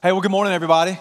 [0.00, 0.96] Hey, well, good morning, everybody.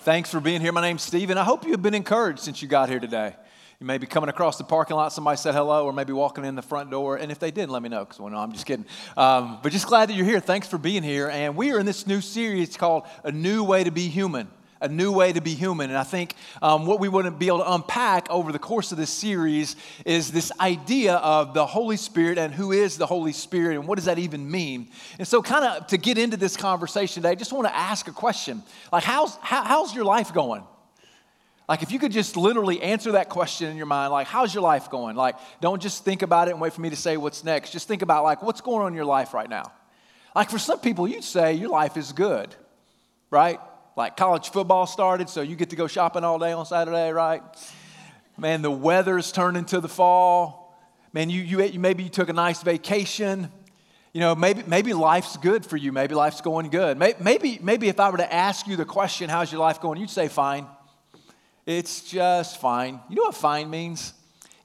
[0.00, 0.70] Thanks for being here.
[0.70, 1.38] My name's Stephen.
[1.38, 3.34] I hope you've been encouraged since you got here today.
[3.80, 6.56] You may be coming across the parking lot, somebody said hello, or maybe walking in
[6.56, 7.16] the front door.
[7.16, 8.84] And if they didn't, let me know, because well, no, I'm just kidding.
[9.16, 10.40] Um, but just glad that you're here.
[10.40, 11.30] Thanks for being here.
[11.30, 14.48] And we are in this new series called A New Way to Be Human
[14.80, 15.90] a new way to be human.
[15.90, 18.92] And I think um, what we want to be able to unpack over the course
[18.92, 23.32] of this series is this idea of the Holy Spirit and who is the Holy
[23.32, 24.88] Spirit and what does that even mean.
[25.18, 28.08] And so, kind of to get into this conversation today, I just want to ask
[28.08, 28.62] a question
[28.92, 30.62] like, how's, how, how's your life going?
[31.68, 34.62] Like, if you could just literally answer that question in your mind, like, how's your
[34.62, 35.16] life going?
[35.16, 37.72] Like, don't just think about it and wait for me to say what's next.
[37.72, 39.72] Just think about, like, what's going on in your life right now?
[40.34, 42.54] Like, for some people, you'd say your life is good,
[43.30, 43.58] right?
[43.96, 47.42] Like college football started, so you get to go shopping all day on Saturday, right?
[48.36, 50.78] Man, the weather's turning to the fall.
[51.14, 53.50] Man, you, you, maybe you took a nice vacation.
[54.12, 55.92] You know, maybe, maybe life's good for you.
[55.92, 56.98] Maybe life's going good.
[56.98, 59.98] Maybe, maybe if I were to ask you the question, how's your life going?
[59.98, 60.66] You'd say fine.
[61.64, 63.00] It's just fine.
[63.08, 64.12] You know what fine means?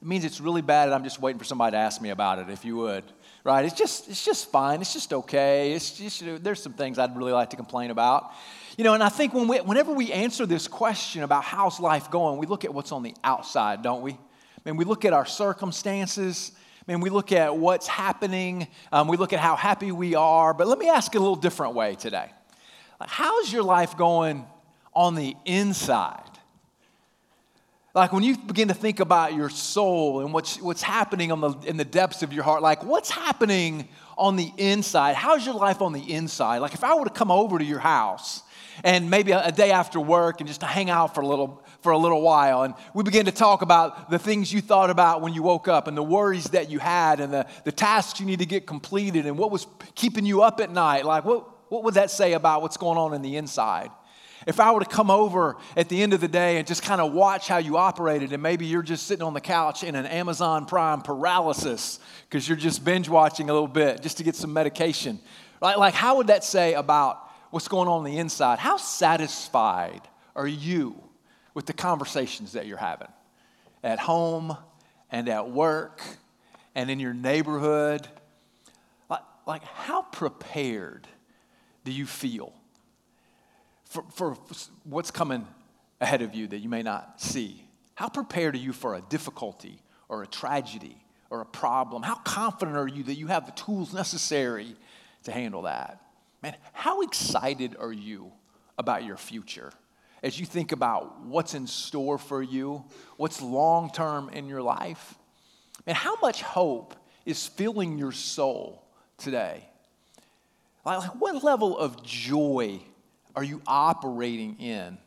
[0.02, 2.38] It means it's really bad and I'm just waiting for somebody to ask me about
[2.38, 3.04] it, if you would.
[3.44, 3.64] Right?
[3.64, 4.80] It's just, it's just fine.
[4.80, 5.72] It's just okay.
[5.72, 8.30] It's just, there's some things I'd really like to complain about.
[8.76, 12.10] You know, and I think when we, whenever we answer this question about how's life
[12.10, 14.12] going, we look at what's on the outside, don't we?
[14.12, 14.18] I
[14.64, 16.52] mean, we look at our circumstances.
[16.86, 18.68] I mean, we look at what's happening.
[18.92, 20.54] Um, we look at how happy we are.
[20.54, 22.30] But let me ask it a little different way today.
[23.00, 24.46] How's your life going
[24.94, 26.31] on the inside?
[27.94, 31.54] Like when you begin to think about your soul and what's, what's happening on the,
[31.66, 35.14] in the depths of your heart, like what's happening on the inside?
[35.14, 36.58] How's your life on the inside?
[36.58, 38.42] Like if I were to come over to your house
[38.82, 41.62] and maybe a, a day after work and just to hang out for a little
[41.82, 45.20] for a little while and we begin to talk about the things you thought about
[45.20, 48.24] when you woke up and the worries that you had and the, the tasks you
[48.24, 51.82] need to get completed and what was keeping you up at night like what, what
[51.82, 53.90] would that say about what's going on in the inside
[54.46, 57.00] if I were to come over at the end of the day and just kind
[57.00, 60.06] of watch how you operated, and maybe you're just sitting on the couch in an
[60.06, 64.52] Amazon Prime paralysis because you're just binge watching a little bit just to get some
[64.52, 65.18] medication,
[65.60, 65.78] right?
[65.78, 68.58] Like, how would that say about what's going on, on the inside.
[68.58, 70.00] How satisfied
[70.34, 71.00] are you
[71.54, 73.12] with the conversations that you're having
[73.84, 74.56] at home
[75.10, 76.00] and at work
[76.74, 78.08] and in your neighborhood?
[79.10, 81.06] Like, like how prepared
[81.84, 82.54] do you feel
[83.92, 84.36] for, for
[84.84, 85.46] what's coming
[86.00, 87.64] ahead of you that you may not see?
[87.94, 90.96] How prepared are you for a difficulty or a tragedy
[91.30, 92.02] or a problem?
[92.02, 94.74] How confident are you that you have the tools necessary
[95.24, 96.00] to handle that?
[96.42, 98.32] Man, how excited are you
[98.78, 99.72] about your future?
[100.22, 102.84] As you think about what's in store for you,
[103.16, 105.14] what's long term in your life,
[105.86, 106.94] and how much hope
[107.26, 108.84] is filling your soul
[109.18, 109.68] today?
[110.84, 112.80] Like, what level of joy
[113.34, 114.98] are you operating in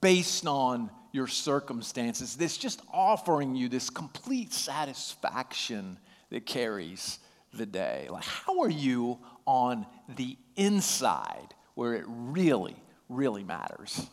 [0.00, 5.98] based on your circumstances that's just offering you this complete satisfaction
[6.30, 7.18] that carries
[7.52, 8.06] the day?
[8.10, 9.86] Like, how are you on
[10.16, 12.76] the inside where it really,
[13.08, 14.06] really matters.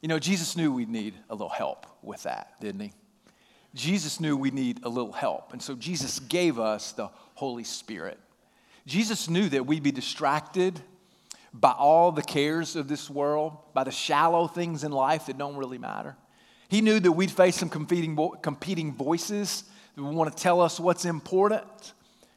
[0.00, 2.92] You know, Jesus knew we'd need a little help with that, didn't he?
[3.74, 5.52] Jesus knew we need a little help.
[5.52, 8.18] And so Jesus gave us the Holy Spirit.
[8.86, 10.80] Jesus knew that we'd be distracted
[11.52, 15.56] by all the cares of this world, by the shallow things in life that don't
[15.56, 16.16] really matter.
[16.68, 19.64] He knew that we'd face some competing, competing voices
[19.96, 21.64] that would want to tell us what's important.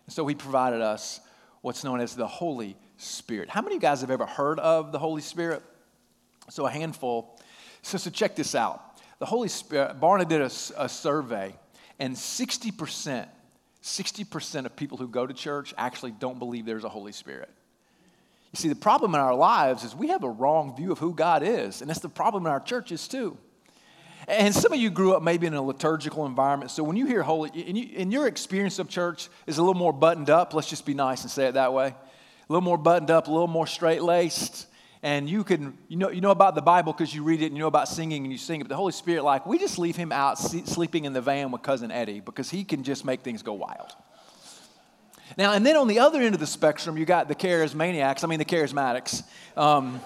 [0.05, 1.19] And so he provided us
[1.61, 3.49] what's known as the Holy Spirit.
[3.49, 5.61] How many of you guys have ever heard of the Holy Spirit?
[6.49, 7.39] So, a handful.
[7.81, 8.99] So, so check this out.
[9.19, 10.51] The Holy Spirit, Barna did a,
[10.83, 11.55] a survey,
[11.99, 13.27] and 60%,
[13.83, 17.49] 60% of people who go to church actually don't believe there's a Holy Spirit.
[18.51, 21.13] You see, the problem in our lives is we have a wrong view of who
[21.13, 23.37] God is, and that's the problem in our churches too.
[24.27, 26.69] And some of you grew up maybe in a liturgical environment.
[26.69, 29.73] So when you hear holy, and, you, and your experience of church is a little
[29.73, 31.87] more buttoned up, let's just be nice and say it that way.
[31.87, 34.67] A little more buttoned up, a little more straight laced.
[35.03, 37.55] And you can, you know, you know about the Bible because you read it and
[37.55, 38.65] you know about singing and you sing it.
[38.65, 41.63] But the Holy Spirit, like, we just leave him out sleeping in the van with
[41.63, 43.95] cousin Eddie because he can just make things go wild.
[45.37, 48.27] Now, and then on the other end of the spectrum, you got the charismaniacs, I
[48.27, 49.23] mean, the charismatics.
[49.55, 49.99] Um,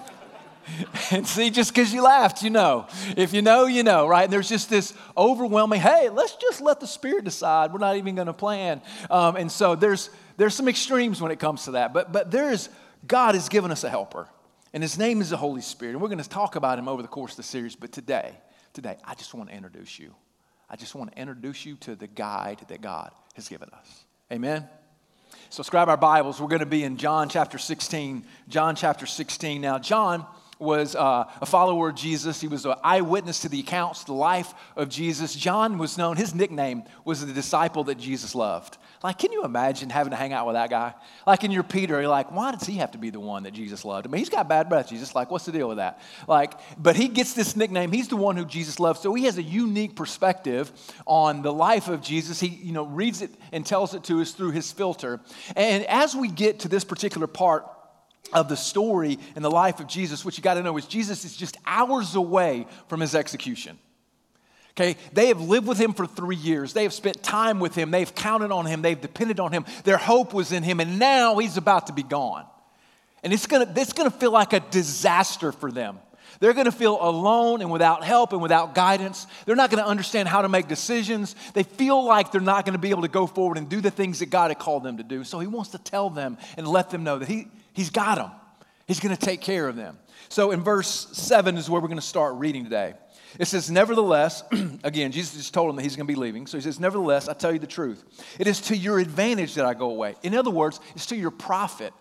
[1.10, 2.86] and see, just because you laughed, you know.
[3.16, 4.24] If you know, you know, right?
[4.24, 7.72] And there's just this overwhelming, hey, let's just let the Spirit decide.
[7.72, 8.80] We're not even going to plan.
[9.10, 11.92] Um, and so there's, there's some extremes when it comes to that.
[11.92, 12.68] But, but there's,
[13.06, 14.28] God has given us a helper.
[14.72, 15.92] And his name is the Holy Spirit.
[15.92, 17.76] And we're going to talk about him over the course of the series.
[17.76, 18.36] But today,
[18.72, 20.14] today, I just want to introduce you.
[20.68, 24.04] I just want to introduce you to the guide that God has given us.
[24.32, 24.68] Amen?
[25.48, 26.40] So, scribe our Bibles.
[26.40, 28.24] We're going to be in John chapter 16.
[28.48, 29.60] John chapter 16.
[29.60, 30.26] Now, John
[30.58, 32.40] was uh, a follower of Jesus.
[32.40, 35.34] He was an eyewitness to the accounts, the life of Jesus.
[35.36, 38.76] John was known, his nickname was the disciple that Jesus loved.
[39.02, 40.94] Like, can you imagine having to hang out with that guy?
[41.26, 43.52] Like in your Peter, you're like, why does he have to be the one that
[43.52, 44.06] Jesus loved?
[44.06, 44.88] I mean, he's got bad breath.
[44.88, 46.00] Jesus, like, what's the deal with that?
[46.26, 47.92] Like, but he gets this nickname.
[47.92, 49.00] He's the one who Jesus loved.
[49.00, 50.72] So he has a unique perspective
[51.06, 52.40] on the life of Jesus.
[52.40, 55.20] He, you know, reads it and tells it to us through his filter.
[55.54, 57.66] And as we get to this particular part,
[58.32, 61.24] of the story and the life of Jesus, what you got to know is Jesus
[61.24, 63.78] is just hours away from his execution.
[64.76, 66.74] Okay, they have lived with him for three years.
[66.74, 67.90] They have spent time with him.
[67.90, 68.82] They've counted on him.
[68.82, 69.64] They've depended on him.
[69.84, 72.44] Their hope was in him, and now he's about to be gone.
[73.22, 75.98] And it's gonna, it's gonna feel like a disaster for them.
[76.40, 79.26] They're gonna feel alone and without help and without guidance.
[79.46, 81.34] They're not gonna understand how to make decisions.
[81.54, 84.18] They feel like they're not gonna be able to go forward and do the things
[84.18, 85.24] that God had called them to do.
[85.24, 88.30] So he wants to tell them and let them know that he, He's got them.
[88.88, 89.98] He's to take care of them.
[90.30, 92.94] So in verse 7 is where we're to start reading today.
[93.38, 94.42] It says, Nevertheless,
[94.84, 96.46] again, Jesus just told him that he's going to be leaving.
[96.46, 98.04] So he says, Nevertheless, I tell you the truth.
[98.38, 100.14] It is to your advantage that I go away.
[100.22, 101.92] In other words, it's to your profit.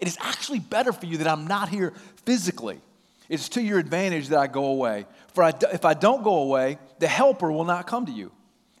[0.00, 1.92] It is actually better for you that I'm not here
[2.24, 2.80] physically.
[3.28, 5.06] It's to your advantage that I go away.
[5.32, 8.32] For I, if I don't go away, the helper will not come to you.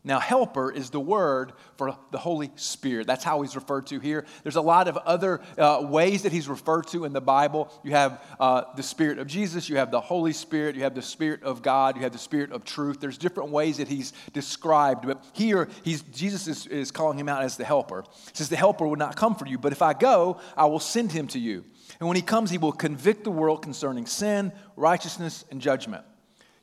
[0.06, 3.06] Now, helper is the word for the Holy Spirit.
[3.06, 4.26] That's how he's referred to here.
[4.42, 7.72] There's a lot of other uh, ways that he's referred to in the Bible.
[7.82, 11.00] You have uh, the Spirit of Jesus, you have the Holy Spirit, you have the
[11.00, 13.00] Spirit of God, you have the Spirit of truth.
[13.00, 17.42] There's different ways that he's described, but here he's, Jesus is, is calling him out
[17.42, 18.04] as the helper.
[18.26, 20.80] He says, The helper will not come for you, but if I go, I will
[20.80, 21.64] send him to you.
[21.98, 26.04] And when he comes, he will convict the world concerning sin, righteousness, and judgment.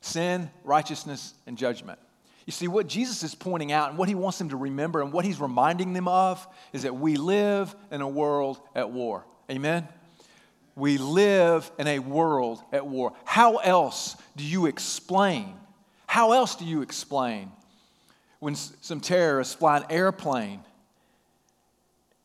[0.00, 1.98] Sin, righteousness, and judgment.
[2.46, 5.12] You see, what Jesus is pointing out and what he wants them to remember and
[5.12, 9.24] what he's reminding them of is that we live in a world at war.
[9.50, 9.86] Amen?
[10.74, 13.12] We live in a world at war.
[13.24, 15.54] How else do you explain?
[16.06, 17.52] How else do you explain
[18.40, 20.64] when some terrorists fly an airplane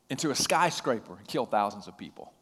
[0.10, 2.34] into a skyscraper and kill thousands of people?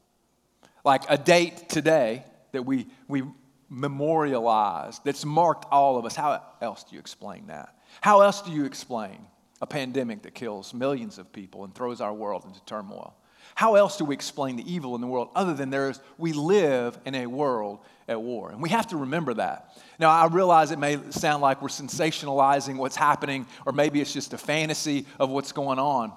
[0.83, 3.23] Like a date today that we, we
[3.69, 6.15] memorialized, that's marked all of us.
[6.15, 7.75] How else do you explain that?
[8.01, 9.17] How else do you explain
[9.61, 13.15] a pandemic that kills millions of people and throws our world into turmoil?
[13.55, 16.99] How else do we explain the evil in the world other than there's we live
[17.05, 18.51] in a world at war?
[18.51, 19.77] And we have to remember that.
[19.97, 24.33] Now, I realize it may sound like we're sensationalizing what's happening, or maybe it's just
[24.33, 26.11] a fantasy of what's going on.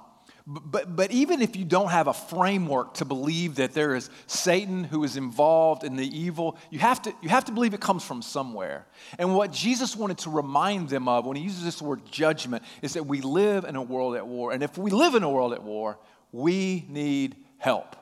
[0.50, 4.82] But, but even if you don't have a framework to believe that there is Satan
[4.82, 8.02] who is involved in the evil, you have, to, you have to believe it comes
[8.02, 8.86] from somewhere.
[9.18, 12.94] And what Jesus wanted to remind them of when he uses this word judgment is
[12.94, 14.52] that we live in a world at war.
[14.52, 15.98] And if we live in a world at war,
[16.32, 17.94] we need help.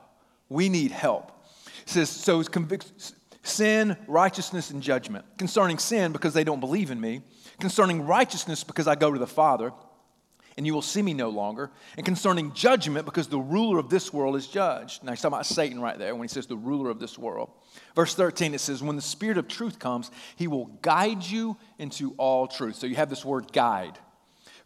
[0.47, 1.33] We need help.
[1.81, 3.13] It says, so it's convic-
[3.43, 5.25] sin, righteousness, and judgment.
[5.37, 7.23] Concerning sin, because they don't believe in me.
[7.59, 9.73] Concerning righteousness, because I go to the Father
[10.57, 11.69] and you will see me no longer.
[11.95, 15.03] And concerning judgment, because the ruler of this world is judged.
[15.03, 17.51] Now he's talking about Satan right there when he says the ruler of this world.
[17.95, 22.15] Verse 13, it says, When the Spirit of truth comes, he will guide you into
[22.17, 22.75] all truth.
[22.75, 23.99] So you have this word guide.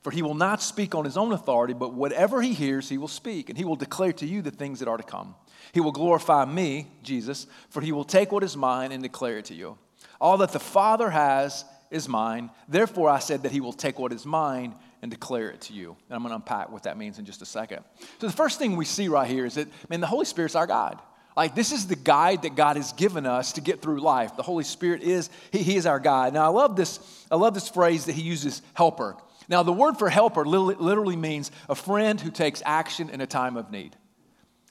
[0.02, 3.08] For he will not speak on his own authority, but whatever he hears, he will
[3.08, 5.36] speak, and he will declare to you the things that are to come.
[5.74, 9.46] He will glorify me, Jesus, for he will take what is mine and declare it
[9.46, 9.78] to you.
[10.20, 12.50] All that the Father has is mine.
[12.68, 15.96] Therefore, I said that he will take what is mine and declare it to you.
[16.10, 17.84] And I'm going to unpack what that means in just a second.
[18.20, 20.68] So, the first thing we see right here is that, man, the Holy Spirit's our
[20.68, 20.98] guide.
[21.36, 24.36] Like, this is the guide that God has given us to get through life.
[24.36, 26.34] The Holy Spirit is, He, he is our guide.
[26.34, 27.00] Now, I love this,
[27.32, 29.16] I love this phrase that He uses, helper.
[29.48, 33.58] Now, the word for helper literally means a friend who takes action in a time
[33.58, 33.96] of need.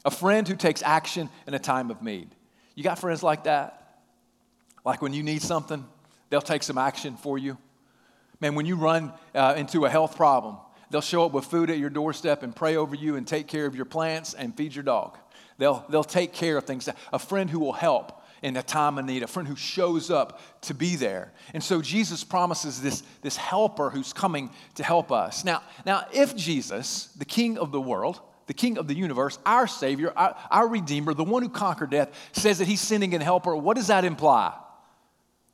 [0.04, 2.30] A friend who takes action in a time of need.
[2.74, 3.98] You got friends like that?
[4.84, 5.84] Like when you need something,
[6.30, 7.58] they'll take some action for you.
[8.40, 10.56] Man, when you run uh, into a health problem,
[10.90, 13.66] they'll show up with food at your doorstep and pray over you and take care
[13.66, 15.18] of your plants and feed your dog.
[15.58, 16.88] They'll, they'll take care of things.
[17.12, 20.40] A friend who will help in a time of need, a friend who shows up
[20.62, 21.32] to be there.
[21.52, 25.44] And so Jesus promises this, this helper who's coming to help us.
[25.44, 29.66] Now, now, if Jesus, the King of the world, the King of the universe, our
[29.66, 33.54] Savior, our, our Redeemer, the one who conquered death, says that He's sending a helper,
[33.54, 34.54] what does that imply?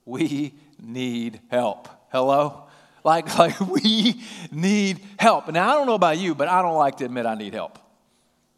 [0.05, 1.88] We need help.
[2.12, 2.65] Hello?
[3.06, 4.20] Like, like we
[4.50, 5.48] need help.
[5.48, 7.78] Now, I don't know about you, but I don't like to admit I need help.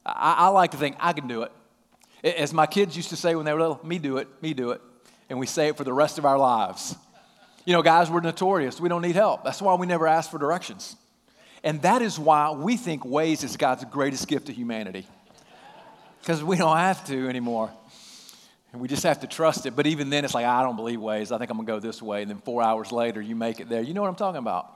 [0.04, 1.52] I, I like to think I can do it.
[2.24, 4.70] As my kids used to say when they were little, me do it, me do
[4.70, 4.80] it.
[5.28, 6.96] And we say it for the rest of our lives.
[7.66, 8.80] You know, guys, we're notorious.
[8.80, 9.44] We don't need help.
[9.44, 10.96] That's why we never ask for directions.
[11.62, 15.06] And that is why we think Waze is God's greatest gift to humanity.
[16.20, 17.70] Because we don't have to anymore.
[18.72, 19.74] And we just have to trust it.
[19.74, 21.32] But even then, it's like, I don't believe Waze.
[21.34, 22.22] I think I'm going to go this way.
[22.22, 23.80] And then four hours later, you make it there.
[23.80, 24.74] You know what I'm talking about?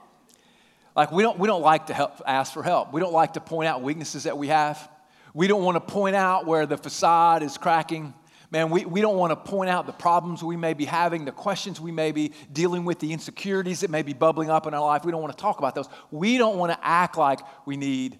[0.95, 2.93] Like, we don't, we don't like to help, ask for help.
[2.93, 4.89] We don't like to point out weaknesses that we have.
[5.33, 8.13] We don't want to point out where the facade is cracking.
[8.51, 11.31] Man, we, we don't want to point out the problems we may be having, the
[11.31, 14.85] questions we may be dealing with, the insecurities that may be bubbling up in our
[14.85, 15.03] life.
[15.03, 15.89] We don't want to talk about those.
[16.11, 18.19] We don't want to act like we need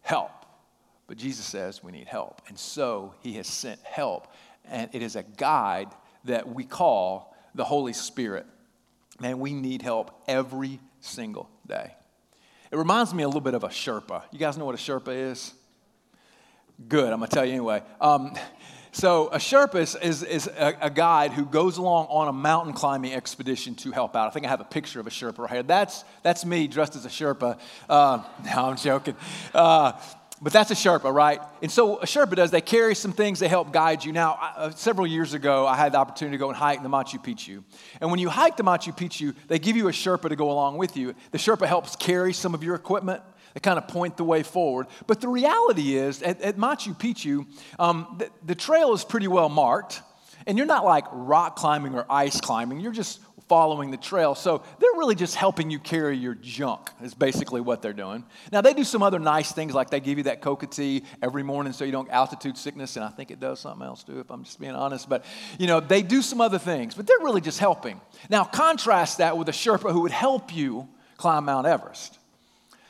[0.00, 0.30] help.
[1.08, 2.42] But Jesus says we need help.
[2.46, 4.28] And so he has sent help.
[4.70, 5.88] And it is a guide
[6.24, 8.46] that we call the Holy Spirit.
[9.20, 11.94] Man, we need help every single day.
[12.70, 14.22] It reminds me a little bit of a Sherpa.
[14.30, 15.54] You guys know what a Sherpa is?
[16.88, 17.82] Good, I'm gonna tell you anyway.
[18.00, 18.34] Um,
[18.92, 22.72] so, a Sherpa is, is, is a, a, guide who goes along on a mountain
[22.72, 24.26] climbing expedition to help out.
[24.26, 25.62] I think I have a picture of a Sherpa right here.
[25.62, 27.58] That's, that's me dressed as a Sherpa.
[27.88, 29.14] Uh, no, I'm joking.
[29.54, 29.92] Uh,
[30.40, 31.40] but that's a Sherpa, right?
[31.62, 34.12] And so a Sherpa does, they carry some things, they help guide you.
[34.12, 36.88] Now, uh, several years ago, I had the opportunity to go and hike in the
[36.88, 37.62] Machu Picchu.
[38.00, 40.78] And when you hike the Machu Picchu, they give you a Sherpa to go along
[40.78, 41.14] with you.
[41.32, 43.22] The Sherpa helps carry some of your equipment.
[43.54, 44.86] They kind of point the way forward.
[45.06, 47.46] But the reality is, at, at Machu Picchu,
[47.78, 50.02] um, the, the trail is pretty well marked.
[50.46, 52.80] And you're not like rock climbing or ice climbing.
[52.80, 54.34] You're just following the trail.
[54.34, 58.24] So they're really just helping you carry your junk, is basically what they're doing.
[58.52, 61.42] Now, they do some other nice things, like they give you that coca tea every
[61.42, 64.30] morning so you don't altitude sickness, and I think it does something else too, if
[64.30, 65.08] I'm just being honest.
[65.08, 65.24] But,
[65.58, 68.00] you know, they do some other things, but they're really just helping.
[68.28, 72.18] Now, contrast that with a Sherpa who would help you climb Mount Everest.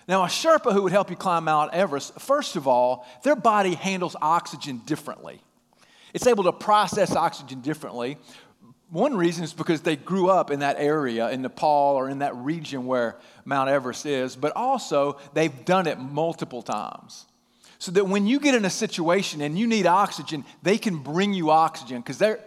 [0.07, 3.75] Now, a Sherpa who would help you climb Mount Everest, first of all, their body
[3.75, 5.41] handles oxygen differently.
[6.15, 8.17] It's able to process oxygen differently
[8.91, 12.35] one reason is because they grew up in that area in Nepal or in that
[12.37, 17.27] region where Mount Everest is, but also they've done it multiple times.
[17.79, 21.35] So that when you get in a situation and you need oxygen, they can bring
[21.35, 22.41] you oxygen because they're,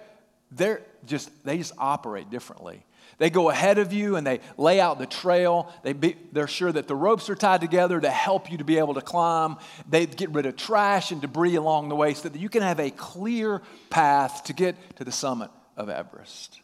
[0.52, 2.84] they're just, they just operate differently.
[3.20, 5.72] They go ahead of you and they lay out the trail.
[5.84, 8.80] They be, they're sure that the ropes are tied together to help you to be
[8.80, 9.58] able to climb.
[9.88, 12.80] They get rid of trash and debris along the way so that you can have
[12.80, 16.62] a clear path to get to the summit of Everest.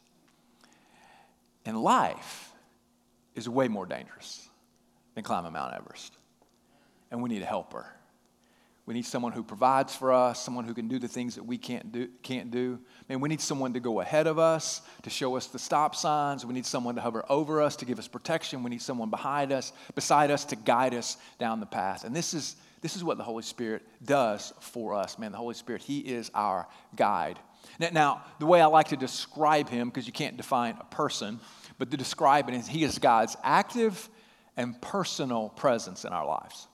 [1.66, 2.52] And life
[3.36, 4.48] is way more dangerous
[5.16, 6.14] than climbing Mount Everest.
[7.12, 7.86] And we need a helper.
[8.86, 11.58] We need someone who provides for us, someone who can do the things that we
[11.58, 12.08] can't do.
[12.22, 12.80] Can't do.
[13.10, 15.94] I mean, we need someone to go ahead of us, to show us the stop
[15.94, 16.46] signs.
[16.46, 18.64] We need someone to hover over us, to give us protection.
[18.64, 22.06] We need someone behind us, beside us, to guide us down the path.
[22.06, 25.20] And this is, this is what the Holy Spirit does for us.
[25.20, 27.40] Man, the Holy Spirit, He is our guide.
[27.80, 31.40] Now, now, the way I like to describe him, because you can't define a person,
[31.78, 34.10] but to describe it is he is God's active
[34.56, 36.68] and personal presence in our lives.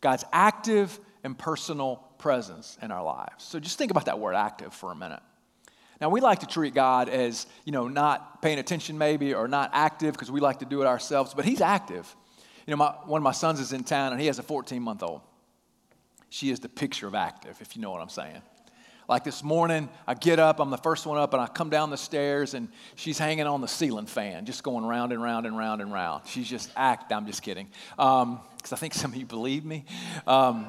[0.00, 3.44] God's active and personal presence in our lives.
[3.44, 5.20] So just think about that word active for a minute.
[6.00, 9.70] Now, we like to treat God as, you know, not paying attention maybe or not
[9.72, 12.14] active because we like to do it ourselves, but He's active.
[12.66, 14.82] You know, my, one of my sons is in town and he has a 14
[14.82, 15.22] month old.
[16.28, 18.42] She is the picture of active, if you know what I'm saying.
[19.08, 21.90] Like this morning, I get up, I'm the first one up, and I come down
[21.90, 25.56] the stairs, and she's hanging on the ceiling fan, just going round and round and
[25.56, 26.26] round and round.
[26.26, 28.40] She's just act, I'm just kidding, because um,
[28.72, 29.84] I think some of you believe me.
[30.26, 30.66] Um,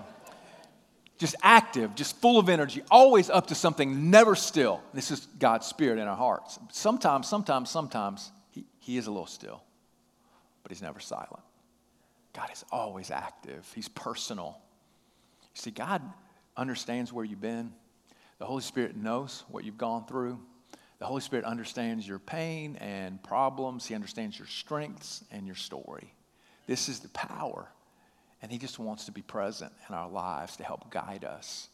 [1.17, 4.81] just active, just full of energy, always up to something, never still.
[4.93, 6.59] This is God's Spirit in our hearts.
[6.71, 9.63] Sometimes, sometimes, sometimes, He, he is a little still,
[10.61, 11.41] but He's never silent.
[12.33, 14.59] God is always active, He's personal.
[15.55, 16.03] You see, God
[16.55, 17.73] understands where you've been.
[18.39, 20.39] The Holy Spirit knows what you've gone through.
[20.99, 23.85] The Holy Spirit understands your pain and problems.
[23.85, 26.13] He understands your strengths and your story.
[26.65, 27.67] This is the power.
[28.41, 31.69] And He just wants to be present in our lives to help guide us.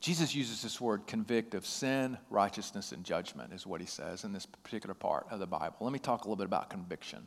[0.00, 4.32] Jesus uses this word convict of sin, righteousness, and judgment, is what He says in
[4.32, 5.76] this particular part of the Bible.
[5.80, 7.26] Let me talk a little bit about conviction.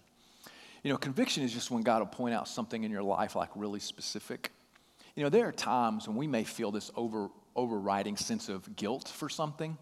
[0.83, 3.49] You know, conviction is just when God will point out something in your life like
[3.55, 4.51] really specific.
[5.15, 9.09] You know, there are times when we may feel this over overriding sense of guilt
[9.09, 9.77] for something,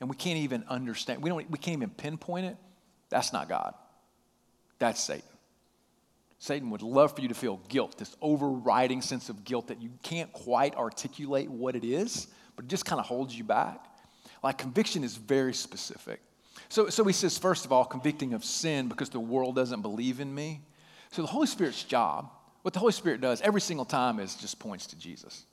[0.00, 2.56] and we can't even understand, we, don't, we can't even pinpoint it,
[3.10, 3.74] that's not God.
[4.78, 5.28] That's Satan.
[6.38, 9.90] Satan would love for you to feel guilt, this overriding sense of guilt that you
[10.02, 13.84] can't quite articulate what it is, but it just kind of holds you back.
[14.42, 16.20] Like conviction is very specific.
[16.68, 20.20] So, so he says, first of all, convicting of sin because the world doesn't believe
[20.20, 20.60] in me.
[21.10, 22.30] So the Holy Spirit's job,
[22.62, 25.44] what the Holy Spirit does every single time is just points to Jesus.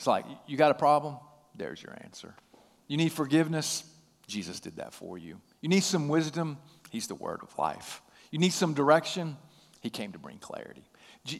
[0.00, 1.18] It's like, you got a problem?
[1.54, 2.34] There's your answer.
[2.88, 3.84] You need forgiveness?
[4.26, 5.38] Jesus did that for you.
[5.60, 6.56] You need some wisdom?
[6.88, 8.00] He's the word of life.
[8.30, 9.36] You need some direction?
[9.82, 10.84] He came to bring clarity.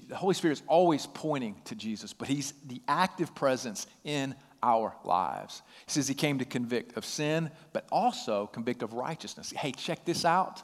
[0.09, 4.95] the Holy Spirit is always pointing to Jesus, but He's the active presence in our
[5.05, 5.62] lives.
[5.87, 9.55] He says He came to convict of sin, but also convict of righteousness.
[9.57, 10.62] Hey, check this out.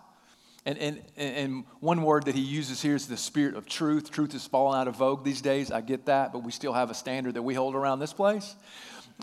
[0.67, 4.11] And, and, and one word that he uses here is the spirit of truth.
[4.11, 5.71] Truth is fallen out of vogue these days.
[5.71, 8.57] I get that, but we still have a standard that we hold around this place.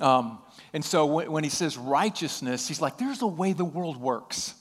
[0.02, 0.40] Um,
[0.72, 4.56] and so when, when he says righteousness, he's like, there's a way the world works.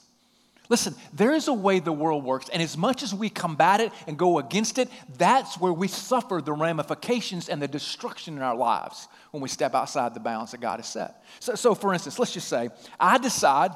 [0.69, 3.91] Listen, there is a way the world works, and as much as we combat it
[4.07, 8.55] and go against it, that's where we suffer the ramifications and the destruction in our
[8.55, 11.23] lives when we step outside the bounds that God has set.
[11.39, 13.71] So, so for instance, let's just say I decide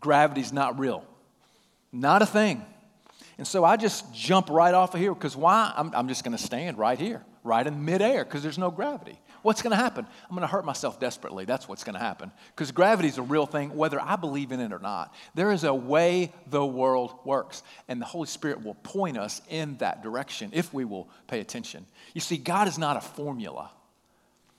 [0.00, 1.04] gravity's not real,
[1.94, 2.64] not a thing.
[3.38, 5.72] And so I just jump right off of here because why?
[5.76, 9.18] I'm, I'm just going to stand right here, right in midair because there's no gravity.
[9.42, 10.06] What's going to happen?
[10.24, 11.44] I'm going to hurt myself desperately.
[11.44, 12.32] That's what's going to happen.
[12.54, 15.14] Because gravity is a real thing, whether I believe in it or not.
[15.34, 19.76] There is a way the world works, and the Holy Spirit will point us in
[19.78, 21.84] that direction if we will pay attention.
[22.14, 23.70] You see, God is not a formula.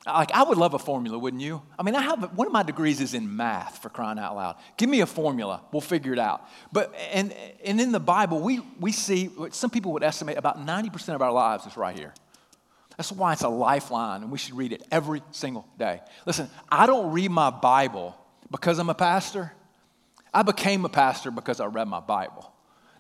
[0.05, 1.63] Like, I would love a formula, wouldn't you?
[1.79, 4.55] I mean, I have one of my degrees is in math for crying out loud.
[4.77, 6.47] Give me a formula, we'll figure it out.
[6.71, 7.33] But, and,
[7.63, 11.31] and in the Bible, we, we see, some people would estimate about 90% of our
[11.31, 12.13] lives is right here.
[12.97, 16.01] That's why it's a lifeline, and we should read it every single day.
[16.25, 18.15] Listen, I don't read my Bible
[18.51, 19.51] because I'm a pastor.
[20.33, 22.54] I became a pastor because I read my Bible.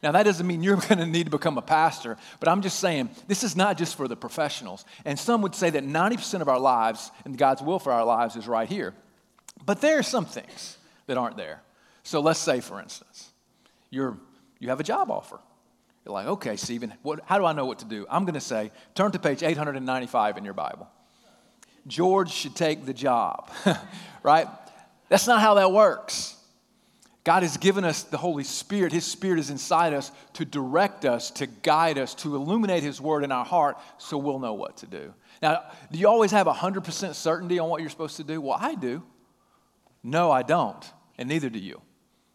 [0.05, 2.79] Now, that doesn't mean you're going to need to become a pastor, but I'm just
[2.79, 4.85] saying this is not just for the professionals.
[5.03, 8.35] And some would say that 90% of our lives and God's will for our lives
[8.35, 8.93] is right here.
[9.65, 11.63] But there are some things that aren't there.
[12.03, 13.31] So let's say, for instance,
[13.89, 14.15] you're,
[14.59, 15.39] you have a job offer.
[16.05, 18.05] You're like, okay, Stephen, what, how do I know what to do?
[18.07, 20.87] I'm going to say, turn to page 895 in your Bible.
[21.87, 23.49] George should take the job,
[24.21, 24.47] right?
[25.09, 26.35] That's not how that works.
[27.25, 28.93] God has given us the Holy Spirit.
[28.93, 33.23] His Spirit is inside us to direct us, to guide us, to illuminate His Word
[33.23, 35.11] in our heart so we'll know what to do.
[35.41, 38.39] Now, do you always have 100% certainty on what you're supposed to do?
[38.39, 39.03] Well, I do.
[40.03, 40.85] No, I don't,
[41.17, 41.81] and neither do you.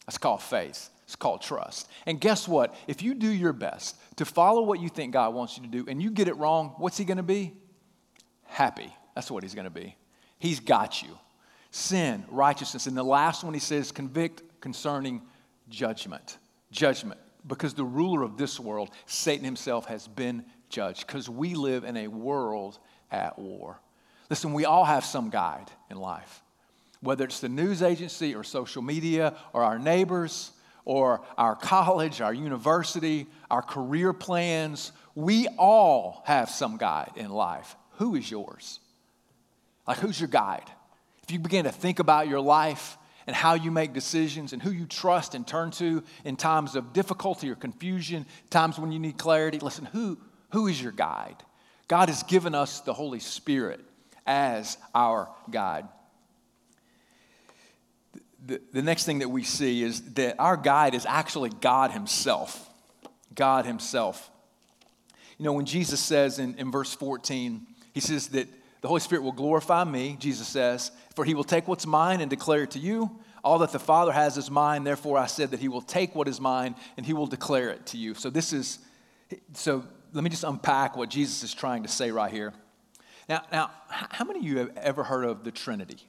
[0.06, 0.90] That's called faith.
[1.04, 1.88] It's called trust.
[2.04, 2.74] And guess what?
[2.88, 5.84] If you do your best to follow what you think God wants you to do
[5.88, 7.52] and you get it wrong, what's He going to be?
[8.44, 8.92] Happy.
[9.14, 9.96] That's what He's going to be.
[10.40, 11.16] He's got you.
[11.70, 12.88] Sin, righteousness.
[12.88, 15.22] And the last one He says, convict concerning
[15.68, 16.38] judgment.
[16.70, 17.20] Judgment.
[17.46, 21.06] Because the ruler of this world, Satan himself, has been judged.
[21.06, 22.78] Because we live in a world
[23.10, 23.80] at war.
[24.28, 26.42] Listen, we all have some guide in life,
[27.00, 30.52] whether it's the news agency or social media or our neighbors
[30.84, 34.92] or our college, our university, our career plans.
[35.14, 37.76] We all have some guide in life.
[37.94, 38.78] Who is yours?
[39.86, 40.70] Like, who's your guide?
[41.24, 42.96] If you begin to think about your life
[43.30, 46.92] and how you make decisions and who you trust and turn to in times of
[46.92, 50.18] difficulty or confusion, times when you need clarity, listen, who,
[50.50, 51.36] who is your guide?
[51.86, 53.80] God has given us the Holy Spirit
[54.26, 55.86] as our guide
[58.46, 62.68] the, the next thing that we see is that our guide is actually God Himself.
[63.34, 64.30] God Himself.
[65.38, 68.48] You know, when Jesus says in, in verse 14, He says that
[68.80, 72.30] the Holy Spirit will glorify me, Jesus says, for He will take what's mine and
[72.30, 73.10] declare it to you.
[73.42, 76.28] All that the Father has is mine, therefore I said that He will take what
[76.28, 78.14] is mine and He will declare it to you.
[78.14, 78.78] So, this is,
[79.54, 82.52] so let me just unpack what Jesus is trying to say right here.
[83.28, 86.06] Now, now how many of you have ever heard of the Trinity?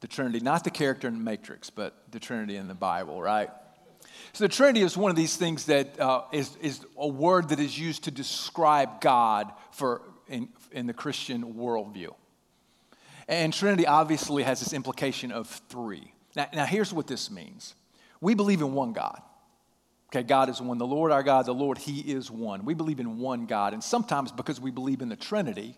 [0.00, 3.50] the Trinity, not the character in the Matrix, but the Trinity in the Bible, right?
[4.32, 7.60] So the Trinity is one of these things that uh, is is, a word that
[7.60, 12.14] is used to describe God for in, in the Christian worldview.
[13.28, 16.12] And Trinity obviously has this implication of three.
[16.36, 17.74] Now, now here's what this means.
[18.20, 19.20] We believe in one God.
[20.08, 20.78] Okay, God is one.
[20.78, 22.64] The Lord our God, the Lord, He is one.
[22.64, 23.74] We believe in one God.
[23.74, 25.76] And sometimes because we believe in the Trinity,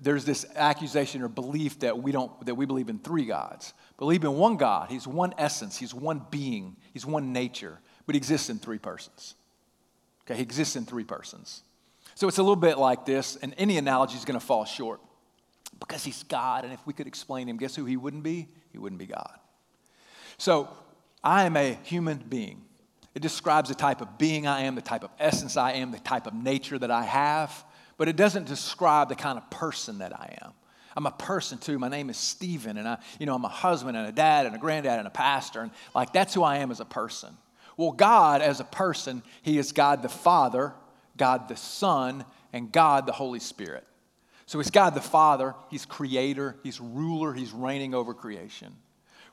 [0.00, 4.24] there's this accusation or belief that we don't that we believe in three gods believe
[4.24, 8.50] in one god he's one essence he's one being he's one nature but he exists
[8.50, 9.34] in three persons
[10.24, 11.62] okay he exists in three persons
[12.14, 15.00] so it's a little bit like this and any analogy is going to fall short
[15.78, 18.78] because he's god and if we could explain him guess who he wouldn't be he
[18.78, 19.38] wouldn't be god
[20.36, 20.68] so
[21.22, 22.62] i am a human being
[23.14, 25.98] it describes the type of being i am the type of essence i am the
[25.98, 27.64] type of nature that i have
[27.98, 30.52] but it doesn't describe the kind of person that I am.
[30.96, 31.78] I'm a person too.
[31.78, 34.54] My name is Stephen, and I, you know, I'm a husband and a dad and
[34.54, 37.36] a granddad and a pastor, and like that's who I am as a person.
[37.76, 40.72] Well, God as a person, He is God the Father,
[41.16, 43.86] God the Son, and God the Holy Spirit.
[44.48, 48.74] So He's God the Father, He's creator, He's ruler, He's reigning over creation.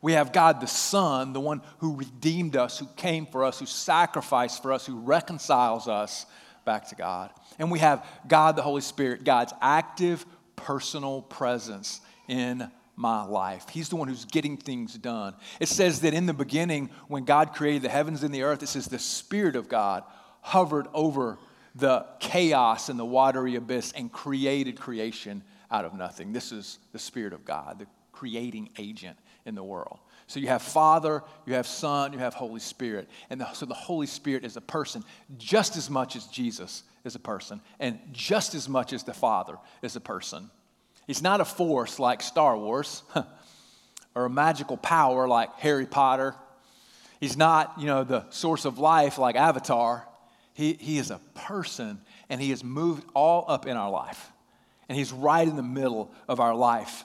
[0.02, 3.66] We have God the Son, the one who redeemed us, who came for us, who
[3.66, 6.26] sacrificed for us, who reconciles us
[6.66, 7.32] back to God.
[7.58, 10.26] And we have God, the Holy Spirit, God's active
[10.58, 13.70] personal presence in my life.
[13.70, 15.34] He's the one who's getting things done.
[15.62, 18.68] It says that in the beginning, when God created the heavens and the earth, it
[18.68, 20.04] says the Spirit of God
[20.42, 21.38] hovered over
[21.76, 26.32] the chaos and the watery abyss and created creation out of nothing.
[26.32, 30.00] This is the Spirit of God, the creating agent in the world.
[30.28, 33.10] So you have Father, you have Son, you have Holy Spirit.
[33.30, 35.04] And the, so the Holy Spirit is a person
[35.38, 39.58] just as much as Jesus is a person, and just as much as the Father
[39.84, 40.50] is a person.
[41.06, 43.04] He's not a force like Star Wars
[44.16, 46.34] or a magical power like Harry Potter.
[47.20, 50.08] He's not, you know, the source of life like Avatar.
[50.56, 54.32] He, he is a person, and he has moved all up in our life.
[54.88, 57.04] And he's right in the middle of our life.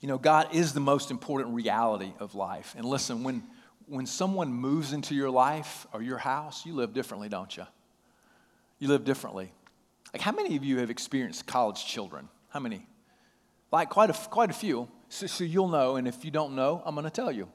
[0.00, 2.76] You know, God is the most important reality of life.
[2.78, 3.42] And listen, when,
[3.86, 7.66] when someone moves into your life or your house, you live differently, don't you?
[8.78, 9.52] You live differently.
[10.12, 12.28] Like, how many of you have experienced college children?
[12.50, 12.86] How many?
[13.72, 14.88] Like, quite a, quite a few.
[15.08, 17.48] So, so you'll know, and if you don't know, I'm going to tell you.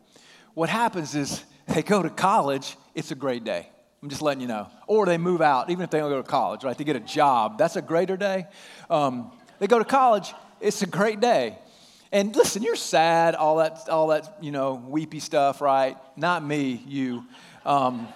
[0.55, 3.69] What happens is they go to college, it's a great day.
[4.03, 4.67] I'm just letting you know.
[4.85, 6.77] Or they move out, even if they don't go to college, right?
[6.77, 7.57] They get a job.
[7.57, 8.47] That's a greater day.
[8.89, 11.57] Um, they go to college, it's a great day.
[12.11, 15.95] And listen, you're sad, all that, all that, you know, weepy stuff, right?
[16.17, 17.23] Not me, you.
[17.65, 18.09] Um,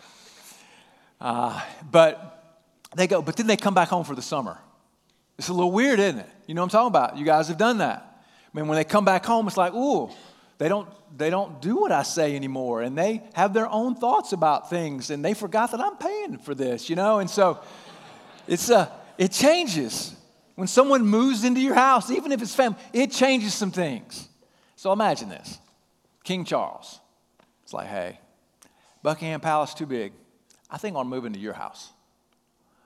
[1.20, 2.64] uh, but
[2.96, 4.58] they go, but then they come back home for the summer.
[5.38, 6.30] It's a little weird, isn't it?
[6.46, 7.18] You know what I'm talking about?
[7.18, 8.24] You guys have done that.
[8.26, 10.10] I mean, when they come back home, it's like, ooh,
[10.62, 12.82] they don't, they don't do what I say anymore.
[12.82, 15.10] And they have their own thoughts about things.
[15.10, 17.18] And they forgot that I'm paying for this, you know?
[17.18, 17.60] And so
[18.46, 20.14] it's, uh, it changes.
[20.54, 24.28] When someone moves into your house, even if it's family, it changes some things.
[24.76, 25.58] So imagine this
[26.22, 27.00] King Charles.
[27.64, 28.20] It's like, hey,
[29.02, 30.12] Buckingham Palace too big.
[30.70, 31.90] I think I'll move into your house.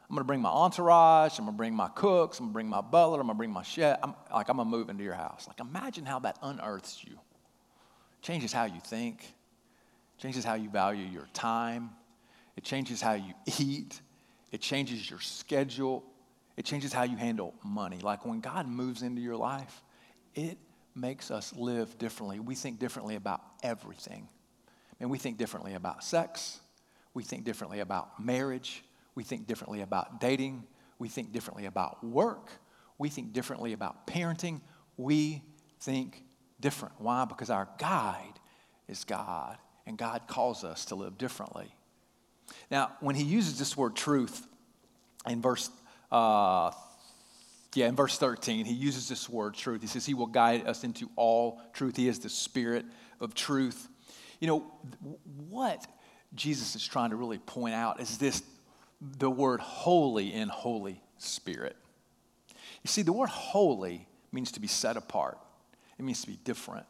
[0.09, 3.21] I'm gonna bring my entourage, I'm gonna bring my cooks, I'm gonna bring my butler,
[3.21, 3.99] I'm gonna bring my chef.
[4.03, 5.47] I'm, like, I'm gonna move into your house.
[5.47, 7.19] Like, imagine how that unearths you.
[8.23, 9.35] Changes how you think,
[10.19, 11.91] changes how you value your time,
[12.57, 14.01] it changes how you eat,
[14.51, 16.03] it changes your schedule,
[16.57, 17.99] it changes how you handle money.
[18.03, 19.83] Like when God moves into your life,
[20.35, 20.59] it
[20.95, 22.41] makes us live differently.
[22.41, 24.29] We think differently about everything.
[24.99, 26.61] And we think differently about sex.
[27.13, 28.83] We think differently about marriage.
[29.15, 30.65] We think differently about dating.
[30.99, 32.51] We think differently about work.
[32.99, 34.63] We think differently about parenting.
[34.97, 35.43] We
[35.81, 36.23] think
[36.61, 36.95] different.
[36.99, 37.25] Why?
[37.25, 38.35] Because our guide
[38.89, 41.75] is God, and God calls us to live differently.
[42.71, 44.47] Now, when he uses this word truth
[45.27, 45.71] in verse
[46.11, 46.71] uh,
[47.77, 49.83] yeah, in verse 13, he uses this word truth.
[49.83, 51.97] He says, He will guide us into all truth.
[51.97, 52.87] He is the spirit
[53.21, 53.89] of truth.
[54.41, 54.61] You know,
[55.51, 55.87] what
[56.35, 58.43] Jesus is trying to really point out is this
[59.01, 61.77] the word holy in Holy Spirit.
[62.83, 65.39] You see, the word holy means to be set apart,
[65.99, 66.87] it means to be different.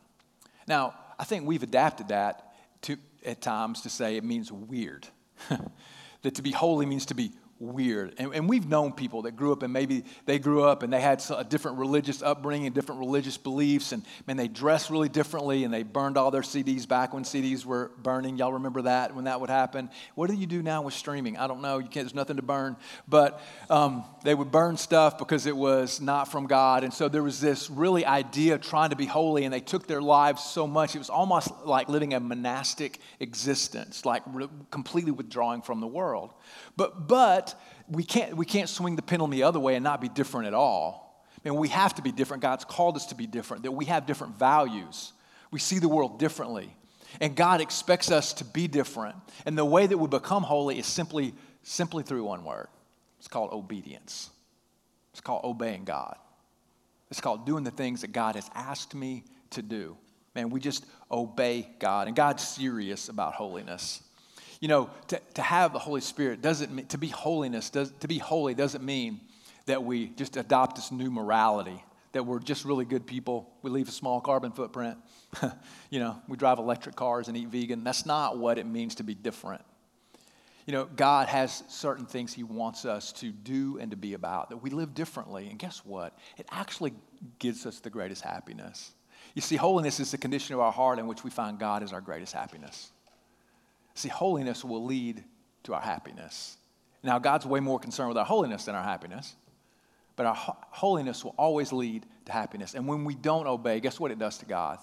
[0.66, 5.06] Now, I think we've adapted that to, at times to say it means weird.
[6.22, 8.14] that to be holy means to be weird.
[8.18, 11.00] And, and, we've known people that grew up and maybe they grew up and they
[11.00, 15.72] had a different religious upbringing, different religious beliefs, and man, they dressed really differently and
[15.72, 18.36] they burned all their CDs back when CDs were burning.
[18.36, 19.88] Y'all remember that when that would happen?
[20.14, 21.38] What do you do now with streaming?
[21.38, 21.78] I don't know.
[21.78, 22.76] You can't, there's nothing to burn.
[23.08, 23.40] But
[23.70, 26.84] um, they would burn stuff because it was not from God.
[26.84, 29.86] And so there was this really idea of trying to be holy, and they took
[29.86, 30.94] their lives so much.
[30.94, 36.34] It was almost like living a monastic existence, like re- completely withdrawing from the world.
[36.76, 37.45] But, but
[37.88, 40.54] we, can't, we can't swing the pendulum the other way and not be different at
[40.54, 41.24] all.
[41.44, 42.42] I mean, we have to be different.
[42.42, 45.12] God's called us to be different, that we have different values.
[45.50, 46.74] We see the world differently.
[47.20, 49.16] And God expects us to be different.
[49.44, 52.68] And the way that we become holy is simply, simply through one word
[53.18, 54.30] it's called obedience.
[55.12, 56.16] It's called obeying God.
[57.10, 59.96] It's called doing the things that God has asked me to do.
[60.34, 62.08] Man, we just obey God.
[62.08, 64.02] And God's serious about holiness.
[64.60, 68.08] You know, to, to have the Holy Spirit doesn't mean, to be holiness, does, to
[68.08, 69.20] be holy doesn't mean
[69.66, 73.50] that we just adopt this new morality, that we're just really good people.
[73.62, 74.96] We leave a small carbon footprint.
[75.90, 77.84] you know, we drive electric cars and eat vegan.
[77.84, 79.62] That's not what it means to be different.
[80.66, 84.50] You know, God has certain things He wants us to do and to be about,
[84.50, 85.48] that we live differently.
[85.48, 86.16] And guess what?
[86.38, 86.92] It actually
[87.38, 88.92] gives us the greatest happiness.
[89.34, 91.92] You see, holiness is the condition of our heart in which we find God as
[91.92, 92.90] our greatest happiness.
[93.96, 95.24] See, holiness will lead
[95.64, 96.56] to our happiness.
[97.02, 99.34] Now, God's way more concerned with our holiness than our happiness,
[100.14, 102.74] but our ho- holiness will always lead to happiness.
[102.74, 104.78] And when we don't obey, guess what it does to God?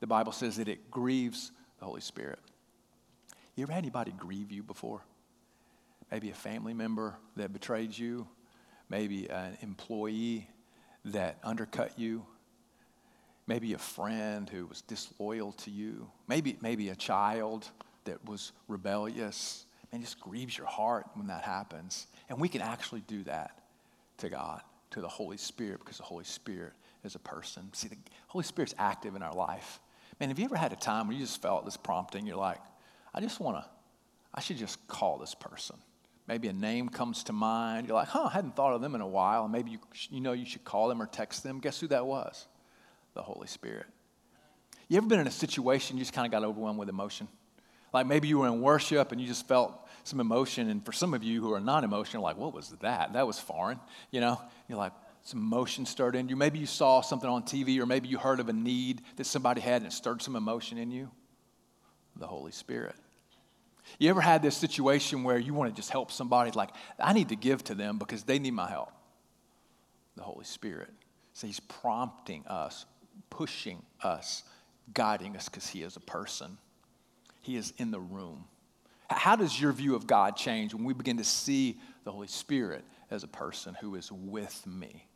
[0.00, 2.38] The Bible says that it grieves the Holy Spirit.
[3.56, 5.02] You ever had anybody grieve you before?
[6.10, 8.26] maybe a family member that betrayed you,
[8.88, 10.48] maybe an employee
[11.04, 12.24] that undercut you,
[13.46, 17.70] maybe a friend who was disloyal to you, maybe, maybe a child
[18.08, 19.64] that was rebellious.
[19.92, 22.06] And it just grieves your heart when that happens.
[22.28, 23.62] And we can actually do that
[24.18, 26.72] to God, to the Holy Spirit, because the Holy Spirit
[27.04, 27.70] is a person.
[27.72, 29.80] See, the Holy Spirit's active in our life.
[30.20, 32.26] Man, have you ever had a time where you just felt this prompting?
[32.26, 32.60] You're like,
[33.14, 33.64] I just want to,
[34.34, 35.76] I should just call this person.
[36.26, 37.86] Maybe a name comes to mind.
[37.86, 39.48] You're like, huh, I hadn't thought of them in a while.
[39.48, 39.78] Maybe you,
[40.10, 41.58] you know you should call them or text them.
[41.58, 42.46] Guess who that was?
[43.14, 43.86] The Holy Spirit.
[44.88, 47.28] You ever been in a situation you just kind of got overwhelmed with emotion?
[47.92, 49.72] Like maybe you were in worship and you just felt
[50.04, 50.68] some emotion.
[50.70, 53.12] And for some of you who are non emotional, like, what was that?
[53.12, 53.78] That was foreign.
[54.10, 54.92] You know, you're like,
[55.24, 56.36] some emotion stirred in you.
[56.36, 59.60] Maybe you saw something on TV or maybe you heard of a need that somebody
[59.60, 61.10] had and it stirred some emotion in you.
[62.16, 62.96] The Holy Spirit.
[63.98, 67.30] You ever had this situation where you want to just help somebody, like, I need
[67.30, 68.90] to give to them because they need my help?
[70.16, 70.90] The Holy Spirit.
[71.32, 72.86] So He's prompting us,
[73.30, 74.44] pushing us,
[74.92, 76.58] guiding us because He is a person.
[77.48, 78.44] He is in the room.
[79.08, 82.84] How does your view of God change when we begin to see the Holy Spirit
[83.10, 85.08] as a person who is with me?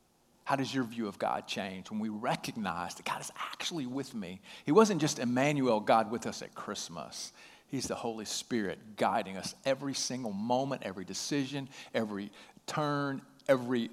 [0.45, 4.15] How does your view of God change when we recognize that God is actually with
[4.15, 4.41] me?
[4.65, 7.35] He wasn't just Emmanuel, God with us at Christmas.
[7.67, 12.31] He's the Holy Spirit guiding us every single moment, every decision, every
[12.67, 13.91] turn, every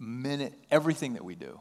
[0.00, 1.60] minute, everything that we do.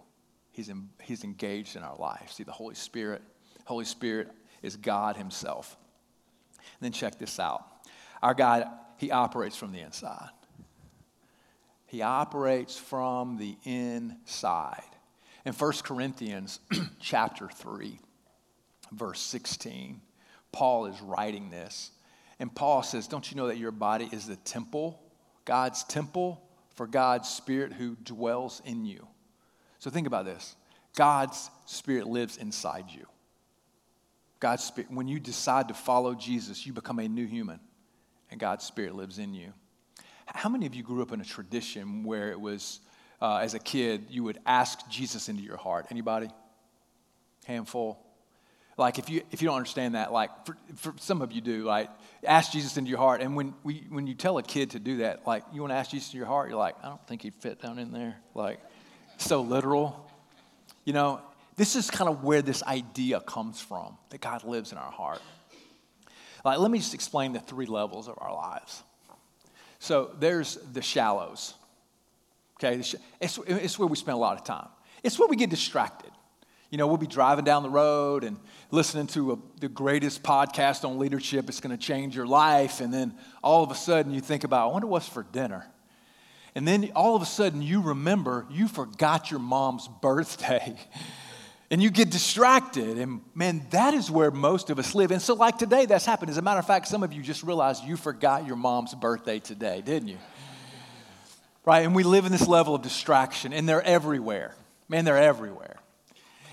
[0.54, 2.32] He's, in, he's engaged in our life.
[2.32, 3.22] See, the Holy Spirit,
[3.66, 5.78] Holy Spirit is God Himself.
[6.58, 7.64] And then check this out.
[8.22, 8.68] Our God,
[8.98, 10.30] He operates from the inside.
[11.88, 14.84] He operates from the inside.
[15.46, 16.60] In 1 Corinthians
[17.00, 17.98] chapter 3,
[18.92, 20.02] verse 16,
[20.52, 21.92] Paul is writing this.
[22.40, 25.02] And Paul says, Don't you know that your body is the temple,
[25.46, 26.44] God's temple,
[26.76, 29.08] for God's Spirit who dwells in you?
[29.80, 30.56] So think about this
[30.96, 33.06] God's Spirit lives inside you.
[34.40, 37.60] God's Spirit, when you decide to follow Jesus, you become a new human,
[38.30, 39.54] and God's Spirit lives in you.
[40.28, 42.82] How many of you grew up in a tradition where it was,
[43.22, 45.88] uh, as a kid, you would ask Jesus into your heart?
[45.90, 46.30] Anybody?
[47.46, 47.98] Handful.
[48.78, 51.64] Like, if you, if you don't understand that, like, for, for some of you do,
[51.64, 51.90] like,
[52.24, 53.22] ask Jesus into your heart.
[53.22, 55.78] And when, we, when you tell a kid to do that, like, you want to
[55.78, 58.18] ask Jesus into your heart, you're like, I don't think he'd fit down in there.
[58.36, 58.60] Like,
[59.18, 60.08] so literal.
[60.86, 61.22] You know,
[61.58, 65.22] this is kind of where this idea comes from that God lives in our heart.
[66.46, 68.84] Like, let me just explain the three levels of our lives.
[69.80, 71.56] So, there's the shallows.
[72.60, 72.76] Okay,
[73.20, 74.70] it's, it's where we spend a lot of time.
[75.04, 76.12] It's where we get distracted.
[76.70, 78.38] You know, we'll be driving down the road and
[78.72, 81.48] listening to a, the greatest podcast on leadership.
[81.50, 82.82] It's going to change your life.
[82.82, 85.66] And then all of a sudden you think about, I wonder what's for dinner.
[86.56, 90.76] And then all of a sudden you remember you forgot your mom's birthday.
[91.70, 92.98] and you get distracted.
[92.98, 95.12] And man, that is where most of us live.
[95.12, 96.30] And so, like today, that's happened.
[96.30, 99.40] As a matter of fact, some of you just realized you forgot your mom's birthday
[99.40, 100.18] today, didn't you?
[101.66, 101.86] Right?
[101.86, 104.56] And we live in this level of distraction, and they're everywhere.
[104.88, 105.78] Man, they're everywhere.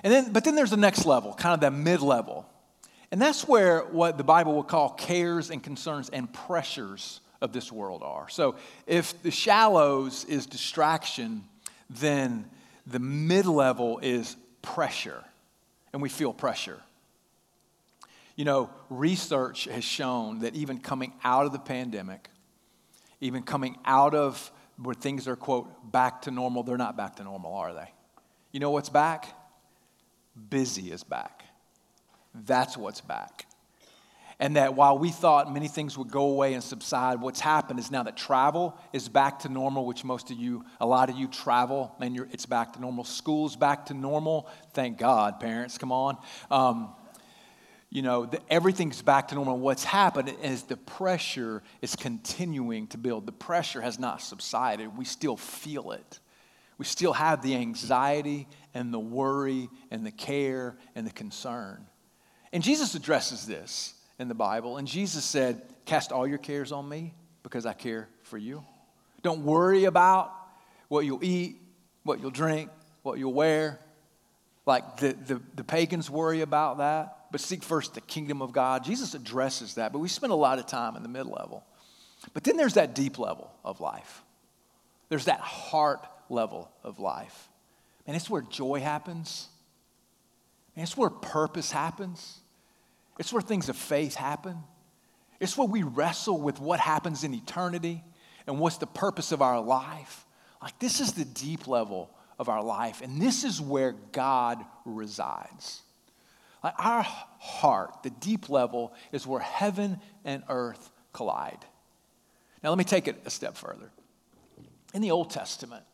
[0.02, 2.46] And then, but then there's the next level, kind of that mid level.
[3.10, 7.70] And that's where what the Bible will call cares and concerns and pressures of this
[7.70, 8.28] world are.
[8.28, 11.44] So if the shallows is distraction,
[11.88, 12.50] then
[12.86, 15.22] the mid level is pressure,
[15.92, 16.80] and we feel pressure.
[18.36, 22.28] You know, research has shown that even coming out of the pandemic,
[23.20, 24.50] even coming out of
[24.82, 27.92] where things are, quote, back to normal, they're not back to normal, are they?
[28.50, 29.34] You know what's back?
[30.50, 31.44] busy is back.
[32.34, 33.46] That's what's back.
[34.40, 37.90] And that while we thought many things would go away and subside, what's happened is
[37.90, 41.28] now that travel is back to normal, which most of you, a lot of you
[41.28, 43.04] travel, and it's back to normal.
[43.04, 44.48] School's back to normal.
[44.72, 46.18] Thank God, parents, come on.
[46.50, 46.94] Um,
[47.90, 49.56] you know, the, everything's back to normal.
[49.56, 53.24] What's happened is the pressure is continuing to build.
[53.24, 54.98] The pressure has not subsided.
[54.98, 56.18] We still feel it.
[56.76, 61.86] We still have the anxiety and the worry and the care and the concern.
[62.52, 64.76] And Jesus addresses this in the Bible.
[64.76, 68.64] And Jesus said, Cast all your cares on me because I care for you.
[69.22, 70.32] Don't worry about
[70.88, 71.56] what you'll eat,
[72.02, 72.70] what you'll drink,
[73.02, 73.78] what you'll wear.
[74.66, 78.84] Like the, the, the pagans worry about that, but seek first the kingdom of God.
[78.84, 81.64] Jesus addresses that, but we spend a lot of time in the mid level.
[82.32, 84.22] But then there's that deep level of life.
[85.10, 87.48] There's that heart level of life.
[88.06, 89.48] And it's where joy happens.
[90.74, 92.40] And it's where purpose happens.
[93.18, 94.58] It's where things of faith happen.
[95.40, 98.02] It's where we wrestle with what happens in eternity
[98.46, 100.26] and what's the purpose of our life.
[100.62, 105.82] Like, this is the deep level of our life, and this is where God resides.
[106.62, 111.64] Like, our heart, the deep level, is where heaven and earth collide.
[112.62, 113.90] Now, let me take it a step further.
[114.94, 115.84] In the Old Testament,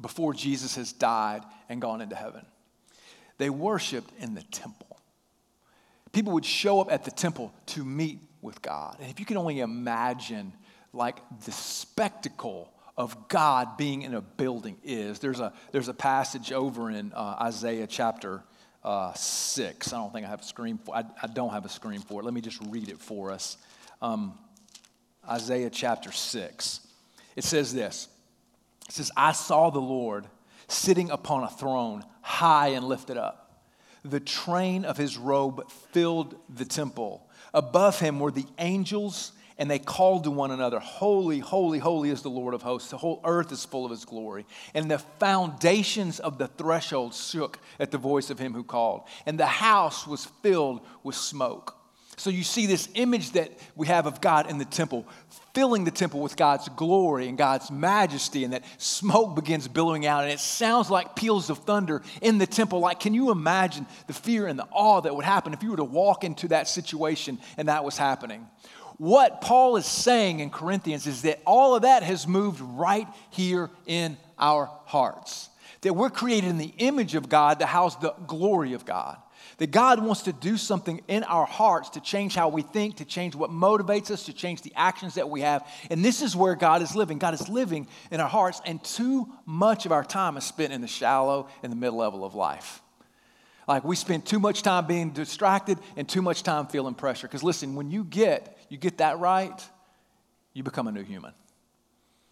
[0.00, 2.46] before Jesus has died and gone into heaven,
[3.38, 4.89] they worshiped in the temple.
[6.12, 8.96] People would show up at the temple to meet with God.
[9.00, 10.52] And if you can only imagine,
[10.92, 16.52] like, the spectacle of God being in a building is, there's a, there's a passage
[16.52, 18.42] over in uh, Isaiah chapter
[18.82, 19.92] uh, 6.
[19.92, 22.20] I don't think I have a screen for I, I don't have a screen for
[22.20, 22.24] it.
[22.24, 23.56] Let me just read it for us.
[24.02, 24.38] Um,
[25.28, 26.80] Isaiah chapter 6.
[27.36, 28.08] It says this
[28.88, 30.26] It says, I saw the Lord
[30.68, 33.39] sitting upon a throne, high and lifted up.
[34.04, 37.28] The train of his robe filled the temple.
[37.52, 42.22] Above him were the angels, and they called to one another, Holy, holy, holy is
[42.22, 42.90] the Lord of hosts.
[42.90, 44.46] The whole earth is full of his glory.
[44.74, 49.38] And the foundations of the threshold shook at the voice of him who called, and
[49.38, 51.79] the house was filled with smoke.
[52.20, 55.08] So you see this image that we have of God in the temple,
[55.54, 60.24] filling the temple with God's glory and God's majesty, and that smoke begins billowing out,
[60.24, 62.80] and it sounds like peals of thunder in the temple.
[62.80, 65.78] Like, can you imagine the fear and the awe that would happen if you were
[65.78, 68.46] to walk into that situation and that was happening?
[68.98, 73.70] What Paul is saying in Corinthians is that all of that has moved right here
[73.86, 75.48] in our hearts.
[75.80, 79.16] That we're created in the image of God to house the glory of God.
[79.60, 83.04] That God wants to do something in our hearts to change how we think, to
[83.04, 85.68] change what motivates us, to change the actions that we have.
[85.90, 87.18] And this is where God is living.
[87.18, 90.80] God is living in our hearts, and too much of our time is spent in
[90.80, 92.80] the shallow and the mid level of life.
[93.68, 97.28] Like we spend too much time being distracted and too much time feeling pressure.
[97.28, 99.62] Because listen, when you get you get that right,
[100.54, 101.34] you become a new human.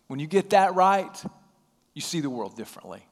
[0.06, 1.24] When you get that right,
[1.92, 3.02] you see the world differently.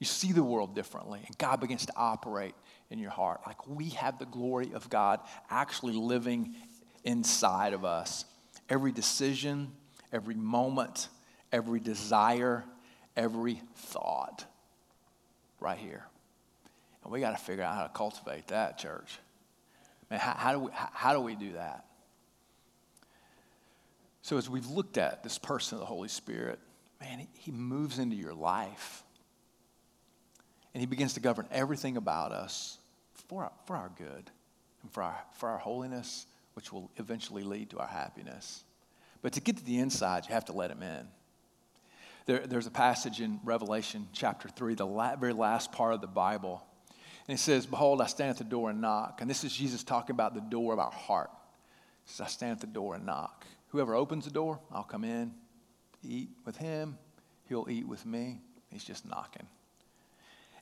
[0.00, 2.56] You see the world differently, and God begins to operate
[2.90, 3.40] in your heart.
[3.46, 6.54] Like we have the glory of God actually living
[7.04, 8.24] inside of us.
[8.68, 9.72] Every decision,
[10.12, 11.08] every moment,
[11.52, 12.64] every desire,
[13.16, 14.44] every thought,
[15.60, 16.04] right here.
[17.02, 19.18] And we got to figure out how to cultivate that, church.
[20.10, 21.84] Man, how, how do we, how, do we do that?
[24.22, 26.58] So, as we've looked at this person of the Holy Spirit,
[27.00, 29.02] man, he, he moves into your life
[30.74, 32.79] and he begins to govern everything about us
[33.30, 34.28] for our, for our good
[34.82, 38.64] and for our, for our holiness, which will eventually lead to our happiness.
[39.22, 41.06] But to get to the inside, you have to let him in.
[42.26, 46.08] There, there's a passage in Revelation chapter 3, the la- very last part of the
[46.08, 46.60] Bible.
[47.28, 49.20] And it says, Behold, I stand at the door and knock.
[49.20, 51.30] And this is Jesus talking about the door of our heart.
[52.06, 53.46] He says, I stand at the door and knock.
[53.68, 55.32] Whoever opens the door, I'll come in,
[56.02, 56.98] eat with him.
[57.48, 58.40] He'll eat with me.
[58.72, 59.46] He's just knocking.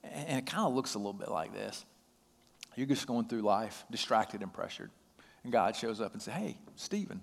[0.05, 1.87] And it kind of looks a little bit like this.
[2.79, 4.93] You're just going through life, distracted and pressured.
[5.43, 7.21] And God shows up and says, Hey, Stephen,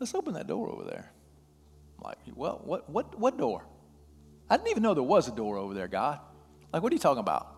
[0.00, 1.12] let's open that door over there.
[1.96, 3.64] I'm like, well, what, what, what door?
[4.50, 6.18] I didn't even know there was a door over there, God.
[6.72, 7.54] Like, what are you talking about?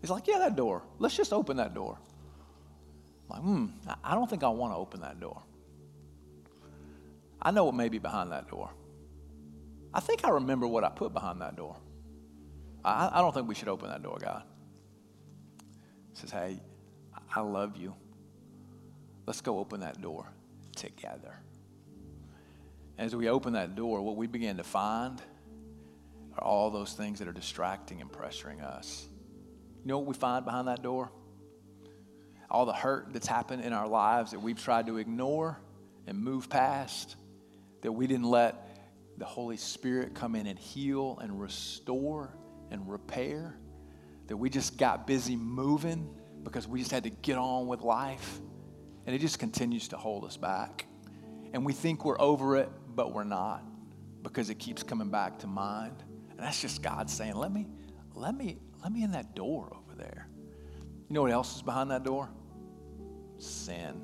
[0.00, 0.82] He's like, yeah, that door.
[1.00, 1.98] Let's just open that door.
[3.28, 3.66] I'm like, hmm,
[4.04, 5.42] I don't think I want to open that door.
[7.42, 8.70] I know what may be behind that door.
[9.92, 11.76] I think I remember what I put behind that door.
[12.84, 14.44] I, I don't think we should open that door, God.
[16.12, 16.60] He says, hey,
[17.34, 17.94] I love you.
[19.26, 20.26] Let's go open that door
[20.76, 21.34] together.
[22.98, 25.20] As we open that door, what we begin to find
[26.36, 29.08] are all those things that are distracting and pressuring us.
[29.82, 31.10] You know what we find behind that door?
[32.50, 35.58] All the hurt that's happened in our lives that we've tried to ignore
[36.06, 37.16] and move past,
[37.82, 38.78] that we didn't let
[39.16, 42.36] the Holy Spirit come in and heal and restore
[42.70, 43.56] and repair,
[44.26, 48.40] that we just got busy moving because we just had to get on with life.
[49.06, 50.86] And it just continues to hold us back.
[51.52, 53.62] And we think we're over it, but we're not
[54.24, 56.02] because it keeps coming back to mind.
[56.30, 57.68] And that's just God saying, let me,
[58.14, 60.28] let me, let me in that door over there.
[61.08, 62.28] You know what else is behind that door?
[63.38, 64.00] Sin.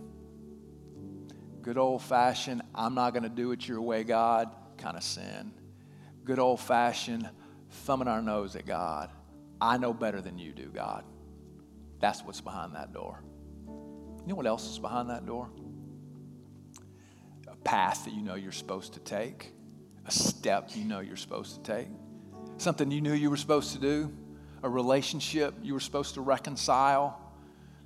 [1.63, 5.53] Good old fashioned, I'm not going to do it your way, God, kind of sin.
[6.25, 7.29] Good old fashioned,
[7.71, 9.11] thumbing our nose at God.
[9.61, 11.05] I know better than you do, God.
[12.01, 13.23] That's what's behind that door.
[13.67, 15.51] You know what else is behind that door?
[17.47, 19.53] A path that you know you're supposed to take,
[20.07, 21.89] a step you know you're supposed to take,
[22.57, 24.13] something you knew you were supposed to do,
[24.63, 27.19] a relationship you were supposed to reconcile,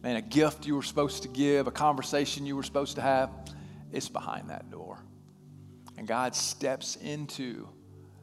[0.02, 3.30] man, a gift you were supposed to give, a conversation you were supposed to have.
[3.92, 4.98] it's behind that door.
[5.96, 7.68] And God steps into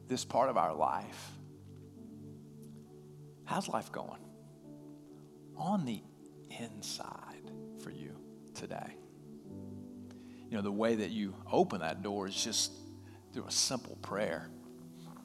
[0.08, 1.32] this part of our life.
[3.44, 4.20] How's life going?
[5.56, 6.02] On the
[6.60, 7.50] inside
[7.82, 8.16] for you
[8.54, 8.96] today.
[10.48, 12.72] You know, the way that you open that door is just
[13.32, 14.50] through a simple prayer,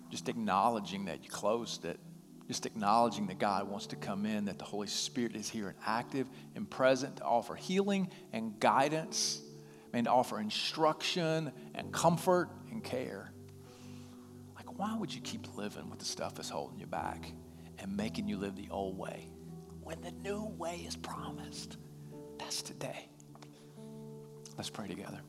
[0.09, 1.99] just acknowledging that you closed it,
[2.47, 5.77] just acknowledging that God wants to come in, that the Holy Spirit is here and
[5.85, 9.41] active and present to offer healing and guidance,
[9.93, 13.31] and to offer instruction and comfort and care.
[14.55, 17.31] Like, why would you keep living with the stuff that's holding you back
[17.79, 19.29] and making you live the old way
[19.87, 21.77] when the new way is promised?
[22.37, 23.07] That's today.
[24.57, 25.21] Let's pray together.